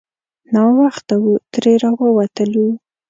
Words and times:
ناوخته 0.53 1.13
وو 1.23 1.33
ترې 1.51 1.73
راووتلو. 1.83 2.67